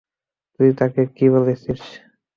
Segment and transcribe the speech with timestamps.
[0.55, 1.01] তুই তাকে
[1.09, 1.81] বলেছিস?